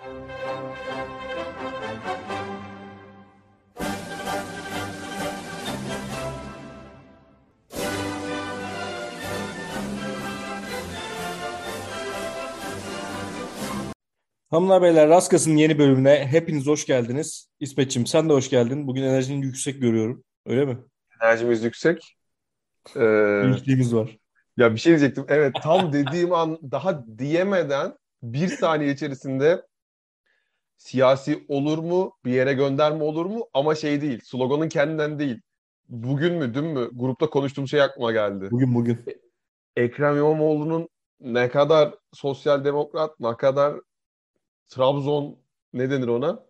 [0.00, 0.12] Hanımlar
[14.82, 17.48] beyler Raskas'ın yeni bölümüne hepiniz hoş geldiniz.
[17.60, 18.86] İsmet'ciğim sen de hoş geldin.
[18.86, 20.24] Bugün enerjini yüksek görüyorum.
[20.46, 20.78] Öyle mi?
[21.22, 22.16] Enerjimiz yüksek.
[22.96, 24.18] Ee, var.
[24.56, 25.24] ya bir şey diyecektim.
[25.28, 29.69] Evet tam dediğim an daha diyemeden bir saniye içerisinde
[30.80, 35.40] siyasi olur mu, bir yere gönderme olur mu ama şey değil, sloganın kendinden değil.
[35.88, 38.48] Bugün mü, dün mü grupta konuştuğum şey aklıma geldi.
[38.50, 38.98] Bugün bugün.
[39.76, 40.88] Ekrem İmamoğlu'nun
[41.20, 43.80] ne kadar sosyal demokrat, ne kadar
[44.68, 45.38] Trabzon
[45.72, 46.46] ne denir ona?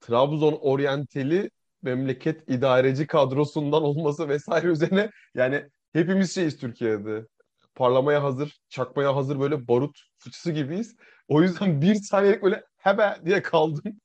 [0.00, 1.50] Trabzon oryanteli
[1.82, 7.26] memleket idareci kadrosundan olması vesaire üzerine yani hepimiz şeyiz Türkiye'de.
[7.74, 10.96] Parlamaya hazır, çakmaya hazır böyle barut fıçısı gibiyiz.
[11.28, 14.00] O yüzden bir saniyelik böyle hebe diye kaldım.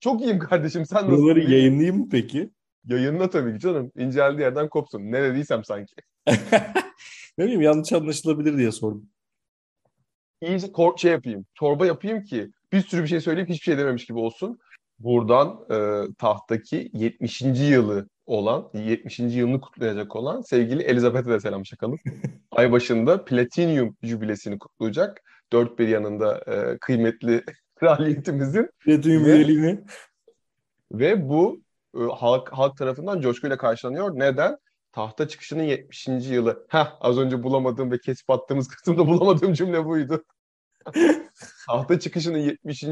[0.00, 1.22] Çok iyiyim kardeşim sen nasılsın?
[1.22, 2.50] Bunları yayınlayayım mı peki?
[2.86, 3.92] Yayınla tabii ki canım.
[3.96, 5.00] İnceldiği yerden kopsun.
[5.00, 5.94] Ne dediysem sanki.
[7.38, 9.08] ne bileyim yanlış anlaşılabilir diye sordum.
[10.42, 11.46] İyice kor- şey yapayım.
[11.54, 14.58] Çorba yapayım ki bir sürü bir şey söyleyip hiçbir şey dememiş gibi olsun.
[14.98, 17.42] Buradan e, tahtaki 70.
[17.42, 19.18] yılı olan, 70.
[19.18, 21.98] yılını kutlayacak olan sevgili Elizabeth'e de selam çakalım.
[22.50, 25.22] Ay başında Platinum jübilesini kutlayacak.
[25.52, 27.44] Dört bir yanında e, kıymetli
[27.76, 28.70] kraliyetimizin.
[29.26, 29.84] Ve- üyeliğini.
[30.92, 31.60] Ve bu
[31.94, 34.18] e, halk halk tarafından coşkuyla karşılanıyor.
[34.18, 34.56] Neden?
[34.92, 36.08] Tahta çıkışının 70.
[36.08, 36.66] yılı.
[36.68, 40.24] Heh, az önce bulamadığım ve kesip attığımız kısımda bulamadığım cümle buydu.
[41.66, 42.84] Tahta çıkışının 70.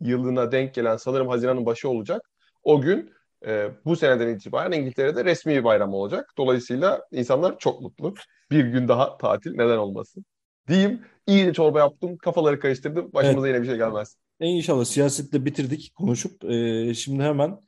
[0.00, 2.22] yılına denk gelen sanırım Haziran'ın başı olacak.
[2.62, 3.12] O gün
[3.46, 6.32] e, bu seneden itibaren İngiltere'de resmi bir bayram olacak.
[6.38, 8.14] Dolayısıyla insanlar çok mutlu.
[8.50, 10.24] Bir gün daha tatil neden olmasın?
[10.68, 13.12] Diyeyim iyi de çorba yaptım, kafaları karıştırdım.
[13.12, 14.16] Başımıza yine bir şey gelmez.
[14.40, 16.44] En inşallah siyasetle bitirdik konuşup.
[16.44, 17.58] Ee, şimdi hemen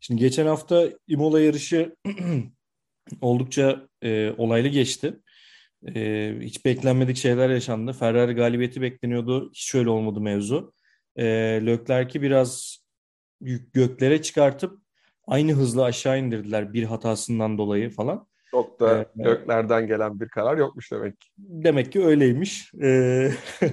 [0.00, 1.96] şimdi geçen hafta Imola yarışı
[3.20, 5.20] oldukça e, olaylı geçti.
[5.94, 7.92] E, hiç beklenmedik şeyler yaşandı.
[7.92, 9.50] Ferrari galibiyeti bekleniyordu.
[9.54, 10.72] Hiç öyle olmadı mevzu.
[11.16, 11.24] E,
[11.66, 12.78] Leclerc'i biraz
[13.72, 14.78] göklere çıkartıp
[15.26, 18.26] aynı hızla aşağı indirdiler bir hatasından dolayı falan.
[18.54, 19.08] Çok da Evet.
[19.14, 21.28] göklerden gelen bir karar yokmuş demek ki.
[21.38, 22.74] Demek ki öyleymiş.
[22.82, 23.30] Ee,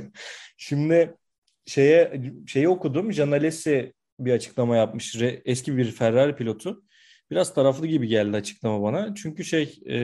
[0.57, 1.15] şimdi
[1.65, 3.13] şeye şeyi okudum.
[3.13, 5.15] Jean Alesi bir açıklama yapmış.
[5.15, 6.83] Re- eski bir Ferrari pilotu.
[7.31, 9.15] Biraz taraflı gibi geldi açıklama bana.
[9.15, 9.95] Çünkü şey e,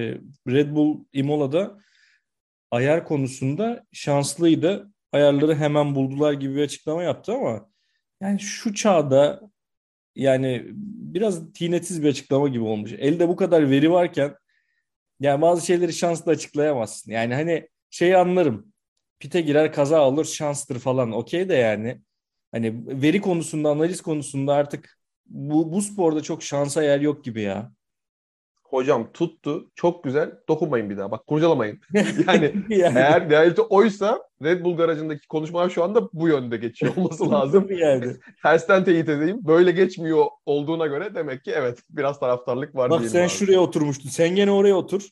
[0.47, 1.77] Red Bull Imola'da
[2.71, 4.91] ayar konusunda şanslıydı.
[5.11, 7.69] Ayarları hemen buldular gibi bir açıklama yaptı ama
[8.21, 9.41] yani şu çağda
[10.15, 10.63] yani
[11.13, 12.93] biraz tinetsiz bir açıklama gibi olmuş.
[12.93, 14.35] Elde bu kadar veri varken
[15.19, 17.11] yani bazı şeyleri şansla açıklayamazsın.
[17.11, 18.73] Yani hani şeyi anlarım.
[19.19, 21.11] Pite girer kaza olur şanstır falan.
[21.11, 22.01] Okey de yani.
[22.51, 27.71] Hani veri konusunda, analiz konusunda artık bu, bu sporda çok şansa yer yok gibi ya.
[28.69, 29.71] Hocam tuttu.
[29.75, 30.31] Çok güzel.
[30.49, 31.11] Dokunmayın bir daha.
[31.11, 31.79] Bak kurcalamayın.
[32.27, 37.31] Yani yani, eğer realite oysa Red Bull garajındaki konuşmalar şu anda bu yönde geçiyor olması
[37.31, 37.67] lazım.
[37.69, 38.05] yani.
[38.43, 39.39] Tersten teyit edeyim.
[39.47, 43.29] Böyle geçmiyor olduğuna göre demek ki evet biraz taraftarlık var Bak sen abi.
[43.29, 44.09] şuraya oturmuştun.
[44.09, 45.07] Sen gene oraya otur.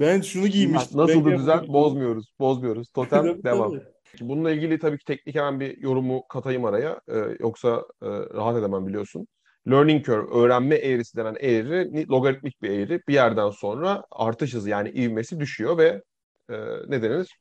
[0.00, 0.98] Ben şunu giymiştim.
[1.00, 2.32] Nasıl Ben düzen bozmuyoruz.
[2.40, 2.88] Bozmuyoruz.
[2.88, 3.70] Totem devam.
[3.72, 3.82] tabii.
[4.20, 7.00] Bununla ilgili tabii ki teknik hemen bir yorumu katayım araya.
[7.08, 9.26] Ee, yoksa e, rahat edemem biliyorsun.
[9.70, 13.00] Learning curve, öğrenme eğrisi denen eğri logaritmik bir eğri.
[13.08, 16.02] Bir yerden sonra artış hızı yani ivmesi düşüyor ve
[16.50, 16.54] e,
[16.88, 17.38] ne denir?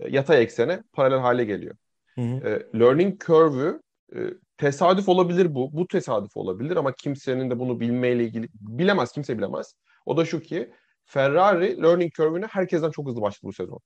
[0.00, 1.76] E, Yatay eksene paralel hale geliyor.
[2.14, 2.48] Hı hı.
[2.48, 3.80] E, learning curve'ü
[4.16, 4.18] e,
[4.56, 5.72] tesadüf olabilir bu.
[5.72, 9.12] Bu tesadüf olabilir ama kimsenin de bunu bilmeyle ilgili bilemez.
[9.12, 9.74] Kimse bilemez.
[10.06, 10.72] O da şu ki
[11.04, 13.78] Ferrari learning curve'üne herkesten çok hızlı başladı bu sezon.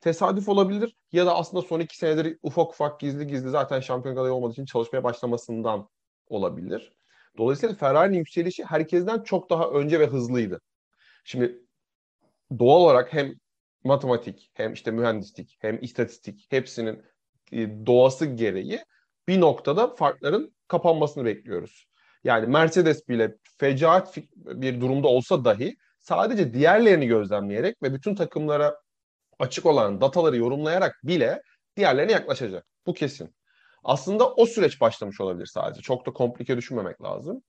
[0.00, 4.32] Tesadüf olabilir ya da aslında son iki senedir ufak ufak gizli gizli zaten şampiyon adayı
[4.32, 5.88] olmadığı için çalışmaya başlamasından
[6.28, 6.92] olabilir.
[7.38, 10.60] Dolayısıyla Ferrari'nin yükselişi herkesten çok daha önce ve hızlıydı.
[11.24, 11.60] Şimdi
[12.58, 13.34] doğal olarak hem
[13.84, 17.02] matematik hem işte mühendislik hem istatistik hepsinin
[17.52, 18.84] e, doğası gereği
[19.28, 21.86] bir noktada farkların kapanmasını bekliyoruz.
[22.24, 28.80] Yani Mercedes bile fecaat bir durumda olsa dahi sadece diğerlerini gözlemleyerek ve bütün takımlara
[29.38, 31.42] açık olan dataları yorumlayarak bile
[31.76, 32.66] diğerlerine yaklaşacak.
[32.86, 33.34] Bu kesin.
[33.84, 35.82] Aslında o süreç başlamış olabilir sadece.
[35.82, 37.42] Çok da komplike düşünmemek lazım.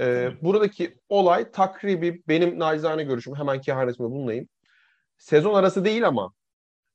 [0.00, 4.48] Ee, buradaki olay takribi benim naçizane görüşüm hemen kehanetimde bulunayım.
[5.18, 6.32] Sezon arası değil ama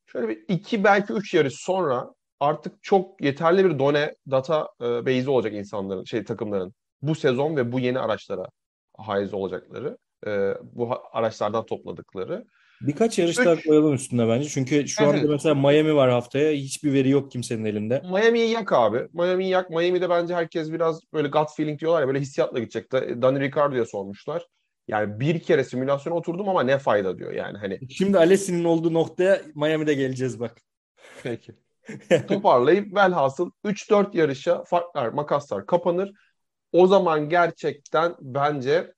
[0.05, 5.29] şöyle bir iki belki üç yarış sonra artık çok yeterli bir done data e, base'i
[5.29, 8.45] olacak insanların, şey takımların bu sezon ve bu yeni araçlara
[8.97, 9.97] haiz olacakları,
[10.27, 12.45] e, bu araçlardan topladıkları.
[12.81, 14.49] Birkaç yarış daha koyalım üstüne bence.
[14.49, 15.15] Çünkü şu evet.
[15.15, 16.51] anda mesela Miami var haftaya.
[16.51, 18.01] Hiçbir veri yok kimsenin elinde.
[18.11, 19.07] Miami'yi yak abi.
[19.13, 19.69] Miami'yi yak.
[19.69, 22.91] Miami'de bence herkes biraz böyle gut feeling diyorlar ya böyle hissiyatla gidecek.
[22.91, 24.47] Dani Ricardo'ya sormuşlar.
[24.87, 27.79] Yani bir kere simülasyon oturdum ama ne fayda diyor yani hani.
[27.89, 30.61] Şimdi Alessi'nin olduğu noktaya Miami'de geleceğiz bak.
[31.23, 31.55] Peki.
[32.27, 36.11] Toparlayıp velhasıl 3-4 yarışa farklar, makaslar kapanır.
[36.71, 38.93] O zaman gerçekten bence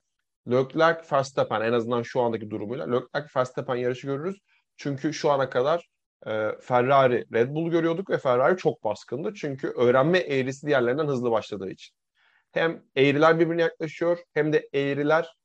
[0.50, 4.36] Leclerc Verstappen en azından şu andaki durumuyla Leclerc Verstappen yarışı görürüz.
[4.76, 5.88] Çünkü şu ana kadar
[6.26, 9.34] e, Ferrari Red Bull görüyorduk ve Ferrari çok baskındı.
[9.34, 11.94] Çünkü öğrenme eğrisi diğerlerinden hızlı başladığı için.
[12.52, 15.36] Hem eğriler birbirine yaklaşıyor hem de eğriler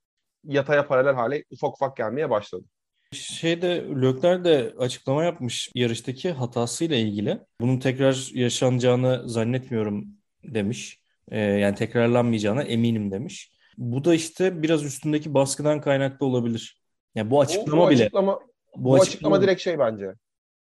[0.43, 2.65] yataya paralel hale ufak ufak gelmeye başladı.
[3.11, 7.39] Şeyde Lökler de açıklama yapmış yarıştaki hatasıyla ilgili.
[7.61, 10.05] Bunun tekrar yaşanacağını zannetmiyorum
[10.43, 10.99] demiş.
[11.31, 13.56] Ee, yani tekrarlanmayacağına eminim demiş.
[13.77, 16.81] Bu da işte biraz üstündeki baskıdan kaynaklı olabilir.
[17.15, 18.03] Yani bu açıklama bu, bile.
[18.03, 18.43] Açıklama, bu,
[18.83, 20.13] bu açıklama, açıklama direkt şey bence.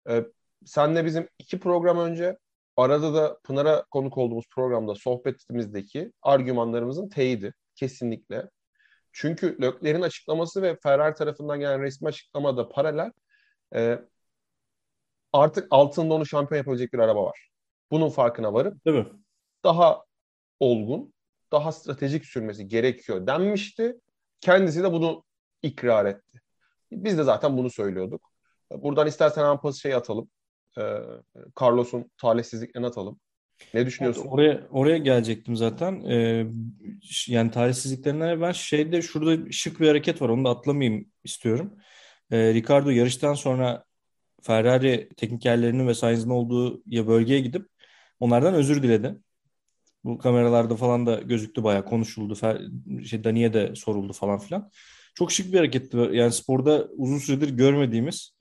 [0.08, 0.24] Ee,
[0.64, 2.38] senle bizim iki program önce
[2.76, 7.54] arada da Pınar'a konuk olduğumuz programda sohbetimizdeki argümanlarımızın teyidi.
[7.74, 8.50] Kesinlikle.
[9.12, 13.12] Çünkü Lökler'in açıklaması ve Ferrari tarafından gelen resmi açıklamada paralel
[13.74, 13.98] e,
[15.32, 17.50] artık altında onu şampiyon yapabilecek bir araba var.
[17.90, 19.06] Bunun farkına varıp Değil mi?
[19.64, 20.04] daha
[20.60, 21.14] olgun,
[21.52, 23.96] daha stratejik sürmesi gerekiyor denmişti.
[24.40, 25.24] Kendisi de bunu
[25.62, 26.40] ikrar etti.
[26.92, 28.30] Biz de zaten bunu söylüyorduk.
[28.70, 30.30] Buradan istersen hemen pas şey atalım.
[30.78, 30.82] Ee,
[31.60, 33.20] Carlos'un talihsizliklerini atalım.
[33.74, 34.22] Ne düşünüyorsun?
[34.22, 36.04] Evet, oraya oraya gelecektim zaten.
[36.04, 36.46] Ee,
[37.26, 40.28] yani talihsizliklerinden ben şeyde şurada şık bir hareket var.
[40.28, 41.72] Onu da atlamayayım istiyorum.
[42.30, 43.84] Ee, Ricardo yarıştan sonra
[44.42, 47.66] Ferrari teknikerlerinin ve Sainz'in olduğu ya bölgeye gidip
[48.20, 49.16] onlardan özür diledi.
[50.04, 52.34] Bu kameralarda falan da gözüktü bayağı konuşuldu.
[52.34, 52.60] Fer,
[53.04, 54.70] şey Dani'ye de soruldu falan filan.
[55.14, 55.96] Çok şık bir hareketti.
[56.12, 58.32] Yani sporda uzun süredir görmediğimiz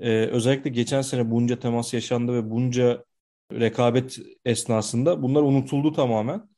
[0.00, 3.04] e, özellikle geçen sene bunca temas yaşandı ve bunca
[3.52, 6.48] rekabet esnasında bunlar unutuldu tamamen.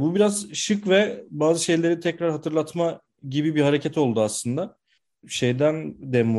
[0.00, 4.76] Bu biraz şık ve bazı şeyleri tekrar hatırlatma gibi bir hareket oldu aslında.
[5.28, 6.36] Şeyden dem.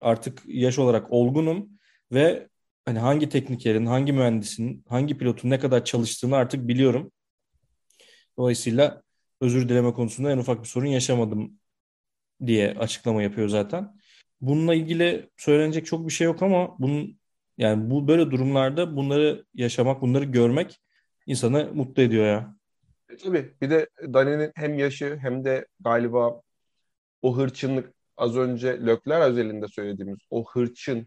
[0.00, 1.68] Artık yaş olarak olgunum
[2.12, 2.48] ve
[2.88, 7.12] hani hangi teknikerin, hangi mühendisin, hangi pilotun ne kadar çalıştığını artık biliyorum.
[8.38, 9.02] Dolayısıyla
[9.40, 11.52] özür dileme konusunda en ufak bir sorun yaşamadım
[12.46, 13.96] diye açıklama yapıyor zaten.
[14.40, 17.18] Bununla ilgili söylenecek çok bir şey yok ama bunun
[17.58, 20.80] yani bu böyle durumlarda bunları yaşamak, bunları görmek
[21.26, 22.56] insanı mutlu ediyor ya.
[23.10, 23.54] E, tabii.
[23.62, 26.42] Bir de Dani'nin hem yaşı hem de galiba
[27.22, 31.06] o hırçınlık az önce Lökler özelinde söylediğimiz o hırçın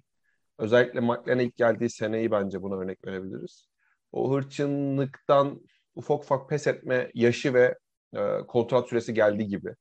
[0.62, 3.68] özellikle McLaren'e ilk geldiği seneyi bence buna örnek verebiliriz.
[4.12, 5.62] O hırçınlıktan
[5.96, 7.78] ufak ufak pes etme yaşı ve
[8.16, 9.76] e, kontrat süresi geldiği gibi.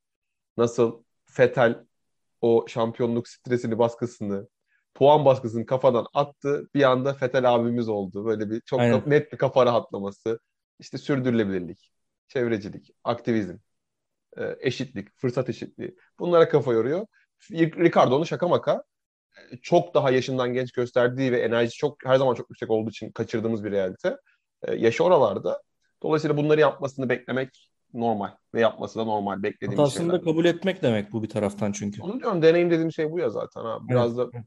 [0.56, 1.84] Nasıl Fetel
[2.40, 4.48] o şampiyonluk stresini, baskısını,
[4.94, 6.68] puan baskısını kafadan attı.
[6.74, 8.24] Bir anda Fetel abimiz oldu.
[8.24, 9.02] Böyle bir çok Aynen.
[9.06, 10.40] net bir kafa rahatlaması.
[10.78, 11.92] İşte sürdürülebilirlik,
[12.28, 13.56] çevrecilik, aktivizm,
[14.36, 15.96] e, eşitlik, fırsat eşitliği.
[16.18, 17.06] Bunlara kafa yoruyor.
[17.50, 18.84] Ricardo onu şaka maka
[19.62, 23.64] çok daha yaşından genç gösterdiği ve enerji çok her zaman çok yüksek olduğu için kaçırdığımız
[23.64, 24.16] bir realite.
[24.62, 25.62] E, yaşı oralarda.
[26.02, 28.30] Dolayısıyla bunları yapmasını beklemek normal.
[28.54, 29.42] Ve yapması da normal.
[29.42, 30.20] Beklediğimiz Hatasını şeyler.
[30.20, 32.02] da kabul etmek demek bu bir taraftan çünkü.
[32.02, 33.60] Onu diyorum deneyim dediğim şey bu ya zaten.
[33.60, 33.78] Ha.
[33.88, 34.34] Biraz evet.
[34.34, 34.44] da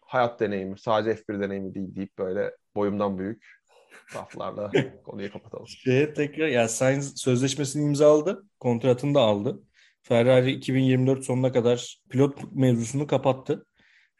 [0.00, 3.46] hayat deneyimi, sadece F1 deneyimi değil deyip böyle boyumdan büyük
[4.16, 4.70] laflarla
[5.04, 5.66] konuyu kapatalım.
[5.66, 9.62] Şeye tekrar yani Sainz sözleşmesini imzaladı, kontratını da aldı.
[10.02, 13.66] Ferrari 2024 sonuna kadar pilot mevzusunu kapattı.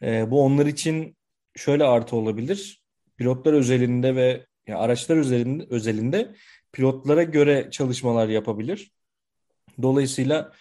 [0.03, 1.17] Ee, bu onlar için
[1.57, 2.83] şöyle artı olabilir.
[3.17, 6.35] Pilotlar özelinde ve yani araçlar özelinde, özelinde
[6.73, 8.93] pilotlara göre çalışmalar yapabilir.
[9.83, 10.53] Dolayısıyla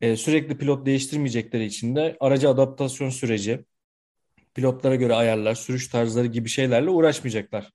[0.00, 3.64] e, sürekli pilot değiştirmeyecekleri için de araca adaptasyon süreci,
[4.54, 7.72] pilotlara göre ayarlar, sürüş tarzları gibi şeylerle uğraşmayacaklar.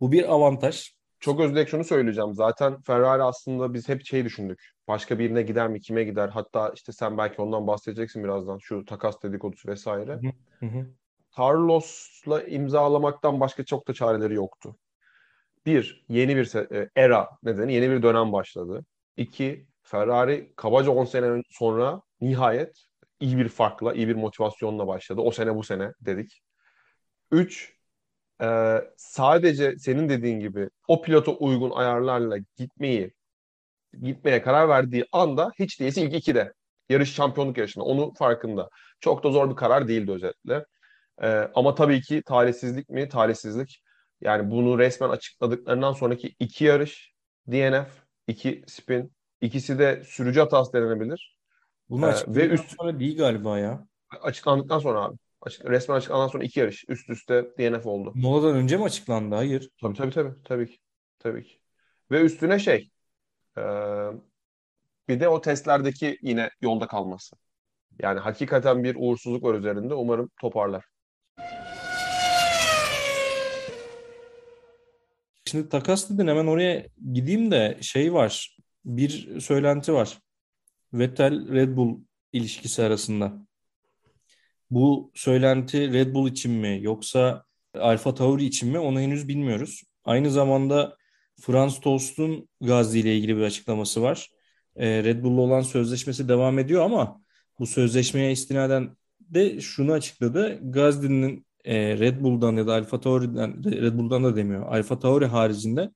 [0.00, 0.94] Bu bir avantaj.
[1.22, 2.34] Çok özlek şunu söyleyeceğim.
[2.34, 4.70] Zaten Ferrari aslında biz hep şey düşündük.
[4.88, 6.28] Başka birine gider mi, kime gider?
[6.28, 8.58] Hatta işte sen belki ondan bahsedeceksin birazdan.
[8.58, 10.20] Şu takas dedikodusu vesaire.
[10.60, 10.86] Hı hı.
[11.38, 14.76] Carlos'la imzalamaktan başka çok da çareleri yoktu.
[15.66, 18.84] Bir, yeni bir e, era nedeni, yeni bir dönem başladı.
[19.16, 22.86] İki, Ferrari kabaca 10 sene sonra nihayet
[23.20, 25.20] iyi bir farkla, iyi bir motivasyonla başladı.
[25.20, 26.42] O sene bu sene dedik.
[27.30, 27.71] Üç,
[28.42, 33.12] e, sadece senin dediğin gibi o pilota uygun ayarlarla gitmeyi
[34.02, 36.52] gitmeye karar verdiği anda hiç değilse ilk ikide
[36.88, 38.68] yarış şampiyonluk yarışında onun farkında.
[39.00, 40.64] Çok da zor bir karar değildi özetle.
[41.22, 43.08] E, ama tabii ki talihsizlik mi?
[43.08, 43.82] Talihsizlik.
[44.20, 47.12] Yani bunu resmen açıkladıklarından sonraki iki yarış
[47.50, 47.88] DNF,
[48.26, 51.38] iki spin, ikisi de sürücü hatası denenebilir.
[51.90, 52.76] Bunu ee, ve üst...
[52.76, 53.86] sonra değil galiba ya.
[54.22, 55.16] Açıklandıktan sonra abi.
[55.42, 58.12] Açık, resmen açıklandıktan sonra iki yarış üst üste DNF oldu.
[58.14, 59.34] Moladan önce mi açıklandı?
[59.34, 59.70] Hayır.
[59.80, 60.34] Tabii tabii tabii.
[60.44, 60.78] Tabii ki.
[61.18, 61.58] Tabii ki.
[62.10, 62.90] Ve üstüne şey
[63.58, 63.62] e,
[65.08, 67.36] bir de o testlerdeki yine yolda kalması.
[68.02, 69.94] Yani hakikaten bir uğursuzluk var üzerinde.
[69.94, 70.84] Umarım toparlar.
[75.44, 78.56] Şimdi takas dedin hemen oraya gideyim de şey var.
[78.84, 80.18] Bir söylenti var.
[80.92, 82.00] Vettel Red Bull
[82.32, 83.46] ilişkisi arasında.
[84.72, 89.82] Bu söylenti Red Bull için mi yoksa Alfa Tauri için mi onu henüz bilmiyoruz.
[90.04, 90.96] Aynı zamanda
[91.40, 94.30] Franz Tost'un Gazli ile ilgili bir açıklaması var.
[94.76, 97.22] Ee, Red Bull'la olan sözleşmesi devam ediyor ama
[97.58, 100.60] bu sözleşmeye istinaden de şunu açıkladı.
[100.62, 104.66] Gazli'nin e, Red Bull'dan ya da Alfa Tauri'den Red Bull'dan da demiyor.
[104.66, 105.90] Alfa Tauri haricinde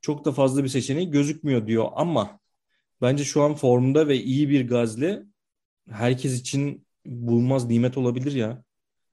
[0.00, 2.40] çok da fazla bir seçeneği gözükmüyor diyor ama
[3.02, 5.22] bence şu an formda ve iyi bir Gazli
[5.90, 8.64] herkes için bulmaz nimet olabilir ya.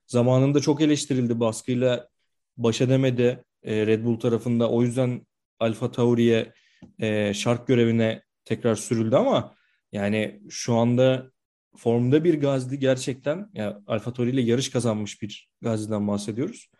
[0.07, 2.09] Zamanında çok eleştirildi baskıyla
[2.57, 4.69] baş edemedi e, Red Bull tarafında.
[4.69, 5.27] O yüzden
[5.59, 6.53] Alfa Tauri'ye
[6.99, 9.55] e, şark görevine tekrar sürüldü ama
[9.91, 11.31] yani şu anda
[11.77, 16.71] formda bir Gazli gerçekten yani Alfa Tauri ile yarış kazanmış bir Gazli'den bahsediyoruz.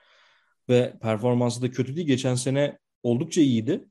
[0.70, 2.08] Ve performansı da kötü değil.
[2.08, 3.86] Geçen sene oldukça iyiydi.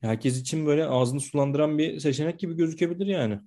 [0.00, 3.40] Herkes için böyle ağzını sulandıran bir seçenek gibi gözükebilir yani.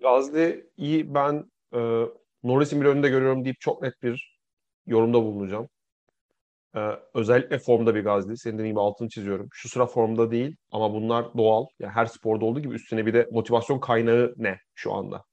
[0.00, 1.78] Gazli iyi ben e,
[2.42, 4.38] Norris'in bir önünde görüyorum deyip çok net bir
[4.86, 5.68] yorumda bulunacağım.
[6.76, 6.80] E,
[7.14, 8.38] özellikle formda bir Gazli.
[8.38, 9.48] Senin dediğin gibi altını çiziyorum.
[9.52, 11.66] Şu sıra formda değil ama bunlar doğal.
[11.78, 15.24] Yani her sporda olduğu gibi üstüne bir de motivasyon kaynağı ne şu anda?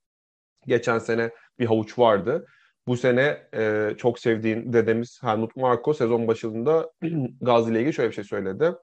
[0.67, 2.45] Geçen sene bir havuç vardı.
[2.87, 6.91] Bu sene e, çok sevdiğin dedemiz Helmut Marko sezon başında
[7.41, 8.73] Gazi ile ilgili şöyle bir şey söyledi.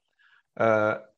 [0.61, 0.65] E,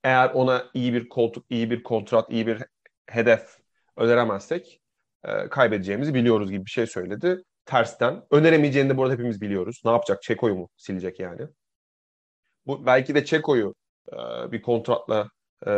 [0.05, 2.63] eğer ona iyi bir koltuk, iyi bir kontrat, iyi bir
[3.07, 3.59] hedef
[3.97, 4.82] öneremezsek
[5.25, 7.43] e, kaybedeceğimizi biliyoruz gibi bir şey söyledi.
[7.67, 8.23] Tersten.
[8.31, 9.83] Öneremeyeceğini de bu arada hepimiz biliyoruz.
[9.85, 10.23] Ne yapacak?
[10.23, 11.47] Çeko'yu mu silecek yani?
[12.67, 13.75] Bu belki de Çeko'yu
[14.13, 14.17] e,
[14.53, 15.29] bir kontratla
[15.67, 15.71] e,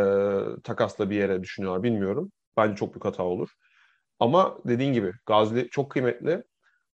[0.63, 2.31] takasla bir yere düşünüyorlar bilmiyorum.
[2.57, 3.49] Bence çok büyük hata olur.
[4.19, 6.43] Ama dediğin gibi Gazli çok kıymetli.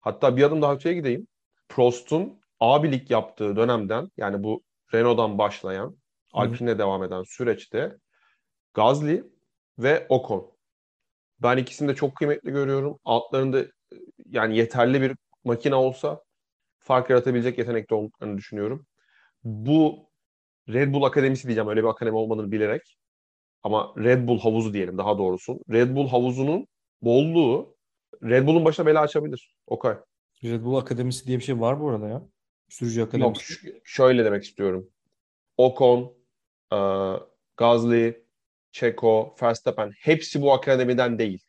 [0.00, 1.26] Hatta bir adım daha öteye gideyim.
[1.68, 4.62] Prost'un abilik yaptığı dönemden yani bu
[4.94, 5.96] Renault'dan başlayan
[6.32, 7.96] Alpine'e devam eden süreçte
[8.74, 9.24] Gazli
[9.78, 10.52] ve Ocon.
[11.42, 12.98] Ben ikisini de çok kıymetli görüyorum.
[13.04, 13.64] Altlarında
[14.26, 16.22] yani yeterli bir makine olsa
[16.78, 18.86] fark yaratabilecek yetenekte olduklarını düşünüyorum.
[19.44, 20.10] Bu
[20.68, 22.96] Red Bull Akademisi diyeceğim öyle bir akademi olmadığını bilerek.
[23.62, 25.60] Ama Red Bull havuzu diyelim daha doğrusu.
[25.70, 26.66] Red Bull havuzunun
[27.02, 27.76] bolluğu
[28.22, 29.54] Red Bull'un başına bela açabilir.
[29.66, 29.96] Okay.
[30.44, 32.22] Red Bull Akademisi diye bir şey var bu arada ya.
[32.68, 33.66] Sürücü Akademisi.
[33.66, 34.90] Yok şöyle demek istiyorum.
[35.56, 36.14] Ocon,
[36.72, 36.78] e,
[37.56, 38.24] Gasly,
[38.72, 41.44] Checo, Verstappen hepsi bu akademiden değil.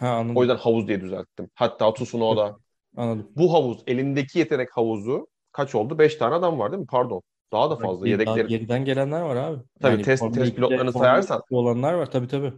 [0.00, 0.36] Ha anladım.
[0.36, 1.50] O yüzden havuz diye düzelttim.
[1.54, 2.56] Hatta Tsunoda.
[2.96, 3.30] Anladım.
[3.36, 5.98] Bu havuz, elindeki yetenek havuzu kaç oldu?
[5.98, 6.86] Beş tane adam var değil mi?
[6.86, 7.22] Pardon.
[7.52, 8.00] Daha da fazla.
[8.00, 8.48] Daha Yedekleri.
[8.48, 9.58] geriden gelenler var abi.
[9.80, 11.38] Tabii Yani test, test 2'de, pilotlarını sayarsan.
[11.38, 12.52] 2'de olanlar var tabii tabii.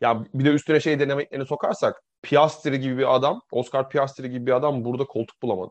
[0.00, 4.52] Ya bir de üstüne şey denemeklerini sokarsak Piastri gibi bir adam, Oscar Piastri gibi bir
[4.52, 5.70] adam burada koltuk bulamadı.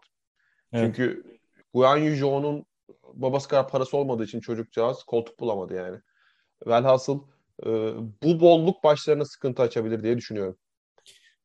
[0.73, 0.85] Evet.
[0.85, 1.23] Çünkü
[1.73, 2.65] Guan Yu Zhou'nun
[3.13, 5.97] babası kadar parası olmadığı için çocukcağız koltuk bulamadı yani.
[6.67, 7.23] Velhasıl
[7.65, 7.69] e,
[8.23, 10.57] bu bolluk başlarına sıkıntı açabilir diye düşünüyorum.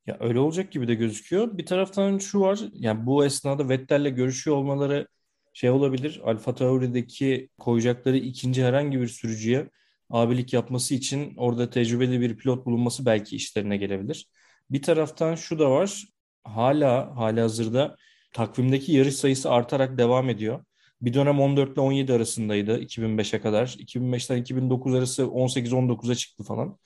[0.07, 1.59] Ya öyle olacak gibi de gözüküyor.
[1.59, 2.61] Bir taraftan şu var.
[2.73, 5.09] Yani bu esnada Vettel'le görüşüyor olmaları
[5.53, 6.21] şey olabilir.
[6.25, 9.71] Alfa Tauri'deki koyacakları ikinci herhangi bir sürücüye
[10.11, 14.29] abilik yapması için orada tecrübeli bir pilot bulunması belki işlerine gelebilir.
[14.71, 16.05] Bir taraftan şu da var.
[16.45, 17.97] Hala hala hazırda
[18.33, 20.65] takvimdeki yarış sayısı artarak devam ediyor.
[21.03, 23.67] Bir dönem 14 ile 17 arasındaydı 2005'e kadar.
[23.67, 26.79] 2005'ten 2009 arası 18-19'a çıktı falan.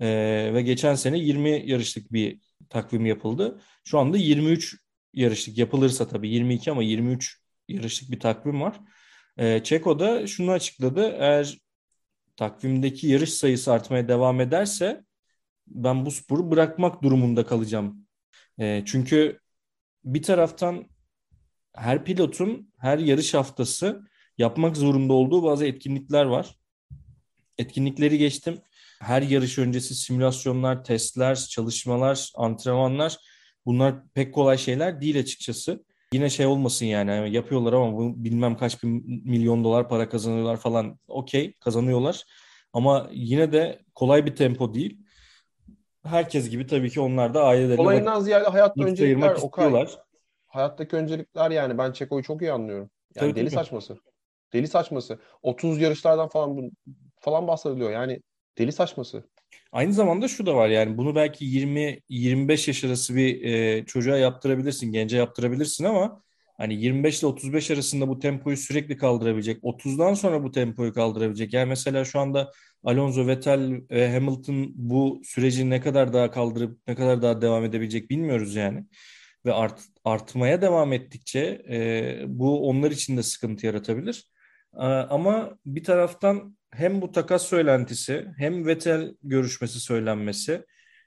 [0.00, 3.60] Ee, ve geçen sene 20 yarışlık bir takvim yapıldı.
[3.84, 4.76] Şu anda 23
[5.14, 8.80] yarışlık yapılırsa tabii 22 ama 23 yarışlık bir takvim var.
[9.38, 11.16] Ee, Çeko da şunu açıkladı.
[11.18, 11.58] Eğer
[12.36, 15.04] takvimdeki yarış sayısı artmaya devam ederse
[15.66, 18.06] ben bu sporu bırakmak durumunda kalacağım.
[18.60, 19.38] Ee, çünkü
[20.04, 20.86] bir taraftan
[21.74, 24.02] her pilotun her yarış haftası
[24.38, 26.58] yapmak zorunda olduğu bazı etkinlikler var.
[27.58, 28.58] Etkinlikleri geçtim.
[29.00, 33.16] Her yarış öncesi simülasyonlar, testler, çalışmalar, antrenmanlar
[33.66, 35.84] bunlar pek kolay şeyler değil açıkçası.
[36.12, 40.98] Yine şey olmasın yani yapıyorlar ama bu bilmem kaç bin milyon dolar para kazanıyorlar falan.
[41.08, 42.24] Okey kazanıyorlar
[42.72, 44.98] ama yine de kolay bir tempo değil.
[46.04, 49.66] Herkes gibi tabii ki onlar da ailelerine Olayından ziyade vakit öncelikler ayırmak o kadar.
[49.66, 50.07] istiyorlar.
[50.48, 52.90] Hayattaki öncelikler yani ben Çeko'yu çok iyi anlıyorum.
[53.14, 53.54] Yani Tabii, deli tabii.
[53.54, 53.98] saçması.
[54.52, 55.18] Deli saçması.
[55.42, 56.70] 30 yarışlardan falan
[57.20, 57.90] falan bahsediliyor.
[57.90, 58.22] Yani
[58.58, 59.24] deli saçması.
[59.72, 64.92] Aynı zamanda şu da var yani bunu belki 20-25 yaş arası bir e, çocuğa yaptırabilirsin,
[64.92, 66.22] gence yaptırabilirsin ama
[66.56, 71.52] hani 25 ile 35 arasında bu tempoyu sürekli kaldırabilecek, 30'dan sonra bu tempoyu kaldırabilecek.
[71.52, 72.52] Yani mesela şu anda
[72.84, 78.10] Alonso, Vettel ve Hamilton bu süreci ne kadar daha kaldırıp ne kadar daha devam edebilecek
[78.10, 78.86] bilmiyoruz yani.
[79.46, 84.32] Ve art, artmaya devam ettikçe e, bu onlar için de sıkıntı yaratabilir.
[84.74, 90.64] E, ama bir taraftan hem bu takas söylentisi hem Vettel görüşmesi söylenmesi.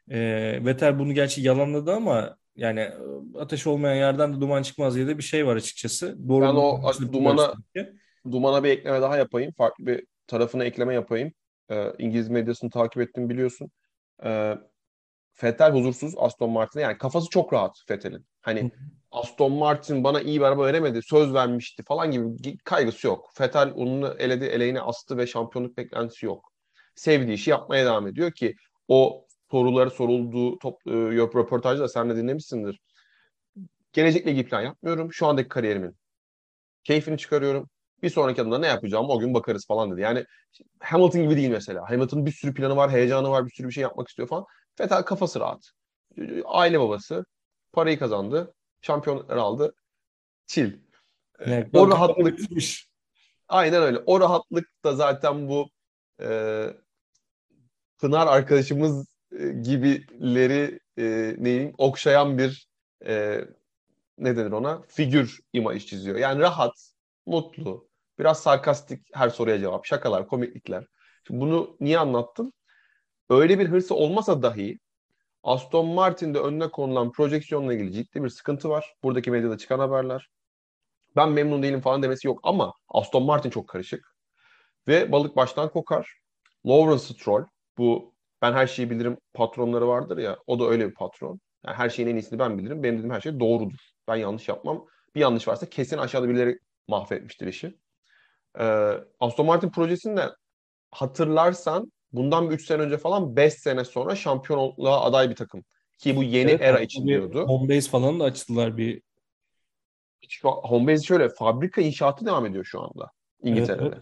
[0.09, 0.19] E,
[0.65, 2.97] Vettel bunu gerçi yalanladı ama yani e,
[3.39, 6.29] ateş olmayan yerden de duman çıkmaz diye de bir şey var açıkçası.
[6.29, 6.81] Doğru ben o
[7.13, 7.53] dumana
[8.31, 9.51] dumana bir ekleme daha yapayım.
[9.57, 11.33] Farklı bir tarafına ekleme yapayım.
[11.71, 13.71] Ee, İngiliz medyasını takip ettim biliyorsun.
[14.23, 14.57] Ee,
[15.43, 16.83] Vettel huzursuz Aston Martin'e.
[16.83, 18.25] Yani kafası çok rahat Vettel'in.
[18.41, 18.71] Hani
[19.11, 23.29] Aston Martin bana iyi bir araba veremedi, söz vermişti falan gibi kaygısı yok.
[23.41, 26.51] Vettel onu eledi, eleğine astı ve şampiyonluk beklentisi yok.
[26.95, 28.55] Sevdiği işi yapmaya devam ediyor ki
[28.87, 32.81] o soruları sorulduğu top, e, röportajda sen de dinlemişsindir.
[33.93, 35.13] Gelecekle ilgili plan yapmıyorum.
[35.13, 35.95] Şu andaki kariyerimin
[36.83, 37.69] keyfini çıkarıyorum.
[38.03, 40.01] Bir sonraki adımda ne yapacağım o gün bakarız falan dedi.
[40.01, 40.25] Yani
[40.79, 41.89] Hamilton gibi değil mesela.
[41.89, 44.45] Hamilton'ın bir sürü planı var, heyecanı var, bir sürü bir şey yapmak istiyor falan.
[44.81, 45.71] Vettel kafası rahat.
[46.45, 47.25] Aile babası.
[47.73, 48.53] Parayı kazandı.
[48.81, 49.75] Şampiyonlar aldı.
[50.47, 50.73] Chill.
[51.39, 52.87] Evet, o rahatlık bitmiş.
[53.47, 53.99] Aynen öyle.
[54.05, 55.69] O rahatlık da zaten bu
[56.21, 56.67] e,
[57.97, 59.07] Pınar arkadaşımız
[59.39, 62.67] e, gibileri e, neyin okşayan bir
[63.05, 63.45] e,
[64.17, 64.81] ne denir ona?
[64.87, 66.17] Figür imaj çiziyor.
[66.17, 66.91] Yani rahat,
[67.25, 70.87] mutlu, biraz sarkastik her soruya cevap, şakalar, komiklikler.
[71.27, 72.53] Şimdi bunu niye anlattım?
[73.31, 74.79] Öyle bir hırsı olmasa dahi
[75.43, 78.93] Aston Martin'de önüne konulan projeksiyonla ilgili ciddi bir sıkıntı var.
[79.03, 80.29] Buradaki medyada çıkan haberler.
[81.15, 84.15] Ben memnun değilim falan demesi yok ama Aston Martin çok karışık.
[84.87, 86.13] Ve balık baştan kokar.
[86.67, 87.45] Lawrence Stroll
[87.77, 91.39] bu ben her şeyi bilirim patronları vardır ya o da öyle bir patron.
[91.65, 92.83] Yani her şeyin en iyisini ben bilirim.
[92.83, 93.79] Benim dediğim her şey doğrudur.
[94.07, 94.85] Ben yanlış yapmam.
[95.15, 97.77] Bir yanlış varsa kesin aşağıda birileri mahvetmiştir işi.
[98.59, 100.29] Ee, Aston Martin projesinde
[100.91, 105.63] hatırlarsan bundan bir 3 sene önce falan 5 sene sonra şampiyonluğa aday bir takım.
[105.97, 107.47] Ki bu yeni evet, era için diyordu.
[107.47, 109.01] Home base falan da açtılar bir.
[110.29, 113.11] Şu home base şöyle fabrika inşaatı devam ediyor şu anda
[113.43, 113.83] İngiltere'de.
[113.83, 113.97] Evet,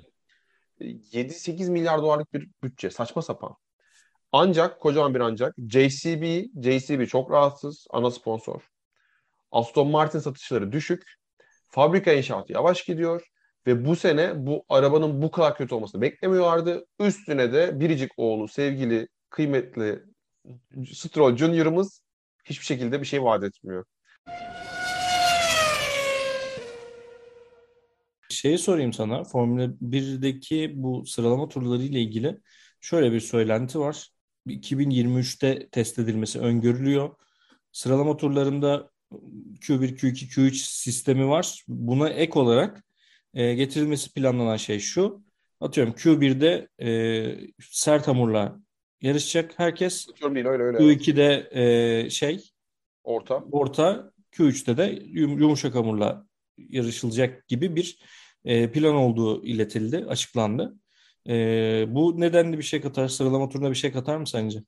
[0.80, 1.13] evet.
[1.13, 2.89] 7-8 milyar dolarlık bir bütçe.
[2.89, 3.56] Saçma sapan.
[4.32, 8.62] Ancak kocaman bir ancak JCB, JCB çok rahatsız ana sponsor.
[9.52, 11.04] Aston Martin satışları düşük.
[11.67, 13.28] Fabrika inşaatı yavaş gidiyor.
[13.67, 16.86] Ve bu sene bu arabanın bu kadar kötü olmasını beklemiyorlardı.
[17.00, 20.00] Üstüne de biricik oğlu, sevgili, kıymetli
[20.93, 22.02] Stroll Junior'ımız
[22.45, 23.86] hiçbir şekilde bir şey vaat etmiyor.
[28.30, 29.24] Şeyi sorayım sana.
[29.24, 32.39] Formula 1'deki bu sıralama turları ile ilgili
[32.82, 34.10] şöyle bir söylenti var.
[34.48, 37.15] 2023'te test edilmesi öngörülüyor.
[37.72, 38.89] Sıralama turlarında
[39.62, 41.63] Q1, Q2, Q3 sistemi var.
[41.67, 42.84] Buna ek olarak
[43.34, 45.24] e, getirilmesi planlanan şey şu.
[45.62, 46.89] Atıyorum Q1'de e,
[47.62, 48.60] sert hamurla
[49.02, 50.08] yarışacak herkes.
[50.08, 50.78] Değil, öyle, öyle.
[50.78, 52.44] Q2'de e, şey
[53.04, 53.44] orta.
[53.52, 54.12] Orta.
[54.32, 56.26] Q3'te de yumuşak hamurla
[56.58, 58.00] yarışılacak gibi bir
[58.46, 60.76] e, plan olduğu iletildi, açıklandı.
[61.30, 61.34] E,
[61.89, 64.63] bu nedenli bir şey katar, sıralama turuna bir şey katar mı sence?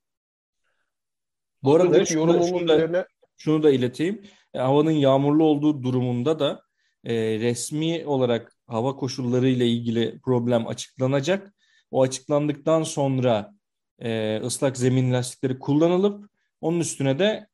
[1.63, 3.06] Bu arada şunu, şunu, da, üzerine...
[3.38, 4.21] şunu da ileteyim.
[4.54, 6.62] E, havanın yağmurlu olduğu durumunda da
[7.03, 11.53] e, resmi olarak hava koşulları ile ilgili problem açıklanacak.
[11.91, 13.53] O açıklandıktan sonra
[13.99, 16.29] e, ıslak zemin lastikleri kullanılıp
[16.61, 17.47] onun üstüne de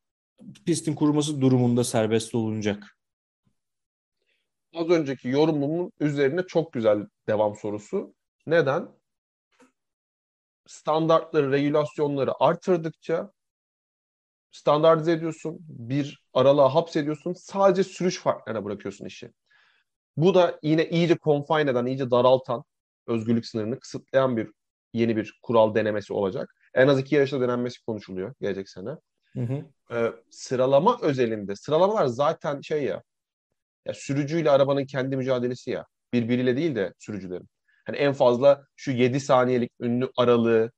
[0.66, 2.98] pistin kuruması durumunda serbest olunacak.
[4.74, 8.16] Az önceki yorumumun üzerine çok güzel devam sorusu.
[8.48, 8.88] Neden?
[10.68, 13.32] Standartları, regülasyonları artırdıkça
[14.52, 19.32] standartize ediyorsun, bir aralığa hapsediyorsun, sadece sürüş farklarına bırakıyorsun işi.
[20.18, 22.64] Bu da yine iyice confine eden, iyice daraltan,
[23.08, 24.52] özgürlük sınırını kısıtlayan bir
[24.94, 26.56] yeni bir kural denemesi olacak.
[26.74, 28.90] En az iki yarışta denenmesi konuşuluyor gelecek sene.
[29.34, 29.66] Hı hı.
[29.92, 33.04] Ee, sıralama özelinde, sıralamalar zaten şey ya,
[33.86, 35.86] ya sürücüyle arabanın kendi mücadelesi ya.
[36.14, 37.50] Birbiriyle değil de sürücülerin.
[37.86, 40.72] Hani en fazla şu 7 saniyelik ünlü aralığı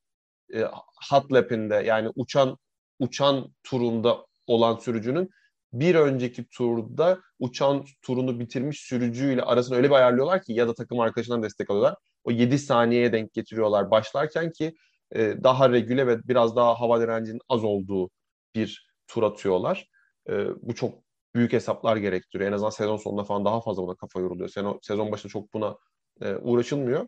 [0.53, 0.61] e,
[1.09, 2.57] hot lap'inde yani uçan
[2.99, 5.29] uçan turunda olan sürücünün
[5.73, 10.99] bir önceki turda uçan turunu bitirmiş sürücüyle arasını öyle bir ayarlıyorlar ki ya da takım
[10.99, 11.95] arkadaşından destek alıyorlar.
[12.23, 14.75] O 7 saniyeye denk getiriyorlar başlarken ki
[15.15, 18.09] e, daha regüle ve biraz daha hava direncinin az olduğu
[18.55, 19.87] bir tur atıyorlar.
[20.29, 20.99] E, bu çok
[21.35, 22.49] büyük hesaplar gerektiriyor.
[22.49, 24.49] En azından sezon sonunda falan daha fazla buna kafa yoruluyor.
[24.49, 25.77] Sezon, sezon başında çok buna
[26.21, 27.07] e, uğraşılmıyor.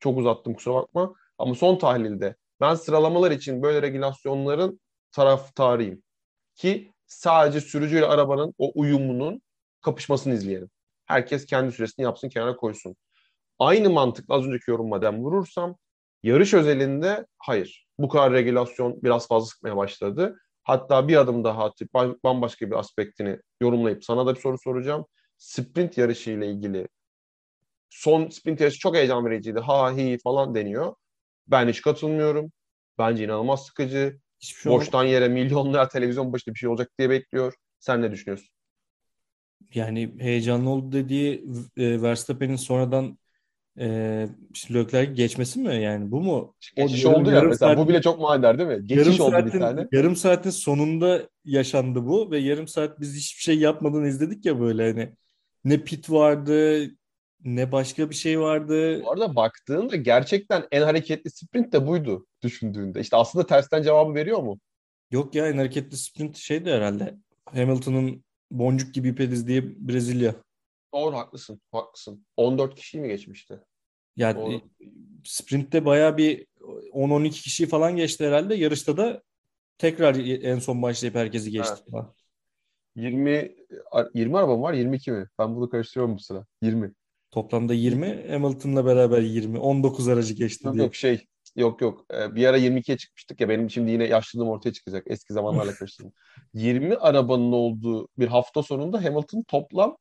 [0.00, 1.14] Çok uzattım kusura bakma.
[1.38, 4.80] Ama son tahlilde Ben sıralamalar için böyle regülasyonların
[5.12, 6.02] taraftarıyım.
[6.54, 9.42] Ki sadece sürücüyle arabanın o uyumunun
[9.80, 10.70] kapışmasını izleyelim.
[11.06, 12.96] Herkes kendi süresini yapsın, kenara koysun.
[13.58, 15.76] Aynı mantıkla az önceki yorumma dem vurursam
[16.22, 17.86] yarış özelinde hayır.
[17.98, 20.36] Bu kadar regülasyon biraz fazla sıkmaya başladı.
[20.62, 21.94] Hatta bir adım daha atıp
[22.24, 25.06] bambaşka bir aspektini yorumlayıp sana da bir soru soracağım.
[25.38, 26.88] Sprint yarışı ile ilgili
[27.90, 29.60] son sprint yarışı çok heyecan vericiydi.
[29.60, 30.94] Ha hi falan deniyor.
[31.46, 32.52] Ben hiç katılmıyorum.
[32.98, 34.20] Bence inanılmaz sıkıcı.
[34.42, 35.12] Hiçbir şey Boştan olmadı.
[35.14, 37.54] yere milyonlar televizyon başında bir şey olacak diye bekliyor.
[37.78, 38.48] Sen ne düşünüyorsun?
[39.74, 41.44] Yani heyecanlı oldu dediği
[41.76, 43.18] e, Verstappen'in sonradan
[43.78, 46.54] e, işte Leclerc geçmesi mi yani bu mu?
[46.76, 48.86] Geçiş o, oldu ya mesela saat, bu bile çok manidar değil mi?
[48.86, 49.86] Geçiş yarım oldu saatin, bir tane.
[49.92, 54.90] Yarım saatin sonunda yaşandı bu ve yarım saat biz hiçbir şey yapmadan izledik ya böyle
[54.90, 55.12] hani
[55.64, 56.86] ne pit vardı
[57.44, 59.02] ne başka bir şey vardı.
[59.02, 63.00] Bu arada baktığında gerçekten en hareketli sprint de buydu düşündüğünde.
[63.00, 64.60] İşte aslında tersten cevabı veriyor mu?
[65.10, 67.14] Yok ya en hareketli sprint şeydi herhalde.
[67.44, 70.34] Hamilton'ın boncuk gibi ipediz diye Brezilya.
[70.94, 71.60] Doğru haklısın.
[71.72, 72.26] Haklısın.
[72.36, 73.60] 14 kişi mi geçmişti?
[74.16, 74.60] Yani Doğru.
[75.24, 76.46] sprintte bayağı bir
[76.92, 78.54] 10-12 kişi falan geçti herhalde.
[78.54, 79.22] Yarışta da
[79.78, 81.82] tekrar en son başlayıp herkesi geçti.
[81.94, 82.04] Evet.
[82.96, 83.56] 20
[84.14, 85.28] 20 arabam var 22 mi?
[85.38, 86.46] Ben bunu karıştırıyorum bu sıra.
[86.62, 86.92] 20.
[87.32, 88.26] Toplamda 20.
[88.30, 89.58] Hamilton'la beraber 20.
[89.58, 90.84] 19 aracı geçti yok, diye.
[90.84, 92.06] Yok şey yok yok.
[92.14, 95.04] Ee, bir ara 22'ye çıkmıştık ya benim şimdi yine yaşlılığım ortaya çıkacak.
[95.06, 96.12] Eski zamanlarla karıştırdım.
[96.54, 99.96] 20 arabanın olduğu bir hafta sonunda Hamilton toplam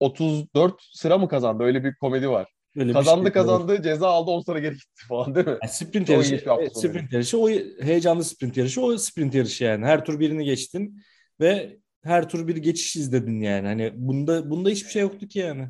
[0.00, 1.62] 34 sıra mı kazandı?
[1.62, 2.48] Öyle bir komedi var.
[2.76, 3.84] Öyle kazandı şey, kazandı evet.
[3.84, 5.58] ceza aldı 10 sıra geri gitti falan değil mi?
[5.62, 7.48] Yani sprint yarışı, e, sprint yarışı o
[7.80, 9.86] heyecanlı sprint yarışı o sprint yarışı yani.
[9.86, 11.02] Her tur birini geçtin
[11.40, 13.66] ve her tur bir geçiş izledin yani.
[13.66, 15.68] Hani bunda bunda hiçbir şey yoktu ki yani.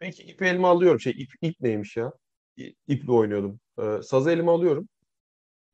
[0.00, 1.00] Peki ipi elime alıyorum.
[1.00, 2.12] Şey ip, ip neymiş ya?
[2.88, 3.60] İple oynuyordum.
[3.78, 4.88] Ee, sazı elime alıyorum.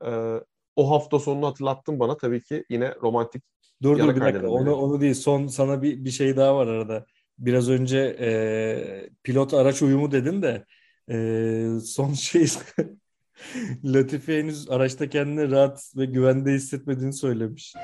[0.05, 0.41] Ee,
[0.77, 2.17] o hafta sonunu hatırlattın bana.
[2.17, 3.43] Tabii ki yine romantik
[3.83, 4.49] Dur dur bir dakika.
[4.49, 5.15] Onu, onu değil.
[5.15, 7.07] Son sana bir, bir şey daha var arada.
[7.39, 10.65] Biraz önce e, pilot araç uyumu dedin de
[11.11, 12.47] e, son şey
[13.85, 17.75] Latifi henüz araçta kendini rahat ve güvende hissetmediğini söylemiş.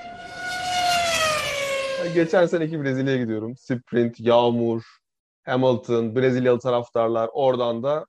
[2.15, 3.57] Geçen seneki Brezilya'ya gidiyorum.
[3.57, 4.83] Sprint, yağmur,
[5.43, 7.31] Hamilton, Brezilyalı taraftarlar.
[7.33, 8.07] Oradan da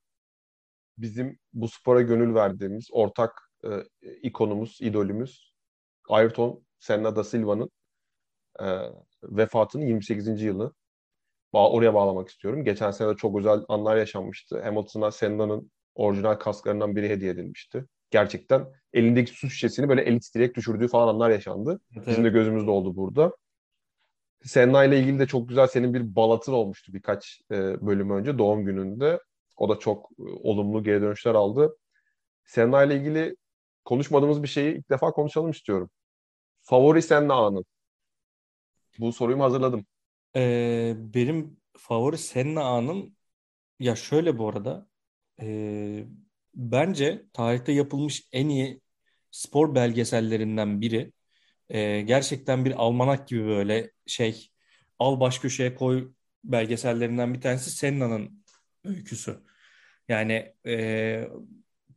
[0.98, 3.68] bizim bu spora gönül verdiğimiz ortak e,
[4.22, 5.54] ikonumuz, idolümüz
[6.08, 7.70] Ayrton Senna da Silva'nın
[8.60, 8.66] e,
[9.22, 10.42] vefatının 28.
[10.42, 10.74] yılı.
[11.52, 12.64] Ba oraya bağlamak istiyorum.
[12.64, 14.62] Geçen sene de çok özel anlar yaşanmıştı.
[14.62, 17.84] Hamilton'a Senna'nın orijinal kasklarından biri hediye edilmişti.
[18.10, 21.80] Gerçekten elindeki su şişesini böyle eli titreyerek düşürdüğü falan anlar yaşandı.
[21.96, 22.06] Evet.
[22.06, 23.32] Bizim de gözümüzde oldu burada.
[24.44, 28.64] Senna ile ilgili de çok güzel senin bir balatın olmuştu birkaç e, bölüm önce doğum
[28.64, 29.20] gününde.
[29.56, 31.76] O da çok e, olumlu geri dönüşler aldı.
[32.44, 33.36] Senna ile ilgili
[33.84, 35.90] konuşmadığımız bir şeyi ilk defa konuşalım istiyorum.
[36.62, 37.64] Favori Senna anın.
[38.98, 39.86] Bu soruyu hazırladım.
[40.36, 43.16] Ee, benim favori Senna anım
[43.80, 44.88] ya şöyle bu arada
[45.42, 46.06] e,
[46.54, 48.80] bence tarihte yapılmış en iyi
[49.30, 51.12] spor belgesellerinden biri.
[51.68, 54.50] E, gerçekten bir almanak gibi böyle şey
[54.98, 56.12] al baş köşeye koy
[56.44, 58.44] belgesellerinden bir tanesi Senna'nın
[58.84, 59.36] öyküsü.
[60.08, 61.28] Yani e,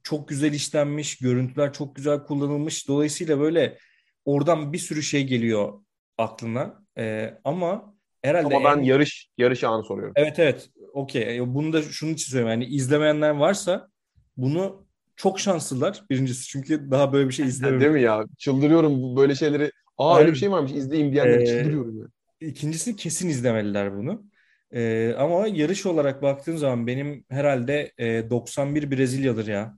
[0.03, 2.87] çok güzel işlenmiş, görüntüler çok güzel kullanılmış.
[2.87, 3.77] Dolayısıyla böyle
[4.25, 5.81] oradan bir sürü şey geliyor
[6.17, 6.83] aklına.
[6.97, 8.83] E, ama herhalde Ama ben en...
[8.83, 10.13] yarış yarış anı soruyorum.
[10.15, 10.69] Evet evet.
[10.93, 11.39] Okey.
[11.39, 12.61] Bunu da şunun için söylüyorum.
[12.61, 13.89] Yani izlemeyenler varsa
[14.37, 14.86] bunu
[15.17, 16.03] çok şanslılar.
[16.09, 17.83] Birincisi çünkü daha böyle bir şey izlememiş.
[17.83, 18.25] Değil mi ya?
[18.37, 19.71] Çıldırıyorum böyle şeyleri.
[19.97, 20.21] Aa Aynen.
[20.21, 21.99] öyle bir şey varmış izleyeyim diyenleri ee, çıldırıyorum.
[21.99, 22.09] Yani.
[22.41, 24.23] İkincisi kesin izlemeliler bunu.
[24.71, 29.77] Ee, ama yarış olarak baktığın zaman benim herhalde e, 91 Brezilyadır ya.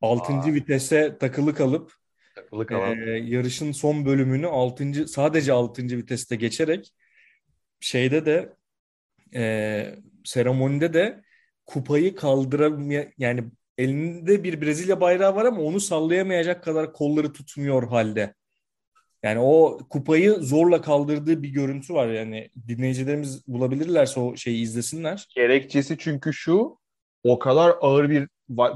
[0.00, 0.32] 6.
[0.32, 0.46] Aa.
[0.46, 1.92] vitese takılı kalıp
[2.34, 2.98] takılı kalan.
[2.98, 5.08] E, yarışın son bölümünü 6.
[5.08, 5.82] sadece 6.
[5.82, 6.94] viteste geçerek
[7.80, 8.56] şeyde de
[9.34, 9.94] e,
[10.24, 11.22] seremonide de
[11.66, 13.44] kupayı kaldıramaya yani
[13.78, 18.34] elinde bir Brezilya bayrağı var ama onu sallayamayacak kadar kolları tutmuyor halde.
[19.22, 25.26] Yani o kupayı zorla kaldırdığı bir görüntü var yani dinleyicilerimiz bulabilirlerse o şeyi izlesinler.
[25.34, 26.78] Gerekçesi çünkü şu
[27.24, 28.28] o kadar ağır bir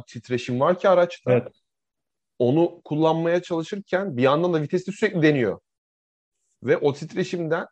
[0.06, 1.32] titreşim var ki araçta.
[1.32, 1.48] Evet.
[2.38, 5.60] Onu kullanmaya çalışırken bir yandan da vitesi sürekli deniyor.
[6.62, 7.66] Ve o titreşimden